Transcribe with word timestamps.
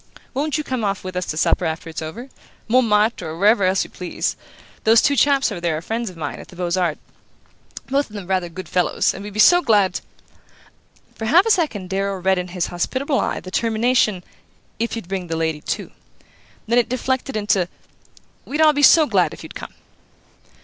Won't 0.33 0.57
you 0.57 0.63
come 0.63 0.83
off 0.83 1.03
with 1.03 1.15
us 1.15 1.27
to 1.27 1.37
supper 1.37 1.63
after 1.63 1.87
it's 1.87 2.01
over? 2.01 2.27
Montmartre, 2.67 3.23
or 3.27 3.37
wherever 3.37 3.63
else 3.65 3.83
you 3.83 3.89
please. 3.91 4.35
Those 4.83 4.99
two 4.99 5.15
chaps 5.15 5.51
over 5.51 5.61
there 5.61 5.77
are 5.77 5.81
friends 5.83 6.09
of 6.09 6.17
mine, 6.17 6.39
at 6.39 6.47
the 6.47 6.55
Beaux 6.55 6.71
Arts; 6.75 6.99
both 7.85 8.09
of 8.09 8.15
them 8.15 8.25
rather 8.25 8.49
good 8.49 8.67
fellows 8.67 9.13
and 9.13 9.23
we'd 9.23 9.31
be 9.35 9.39
so 9.39 9.61
glad" 9.61 9.99
For 11.17 11.25
half 11.25 11.45
a 11.45 11.51
second 11.51 11.91
Darrow 11.91 12.17
read 12.19 12.39
in 12.39 12.47
his 12.47 12.65
hospitable 12.73 13.19
eye 13.19 13.41
the 13.41 13.51
termination 13.51 14.23
"if 14.79 14.95
you'd 14.95 15.07
bring 15.07 15.27
the 15.27 15.37
lady 15.37 15.61
too"; 15.61 15.91
then 16.67 16.79
it 16.79 16.89
deflected 16.89 17.37
into: 17.37 17.67
"We'd 18.43 18.59
all 18.61 18.73
be 18.73 18.81
so 18.81 19.05
glad 19.05 19.35
if 19.35 19.43
you'd 19.43 19.53
come." 19.53 19.75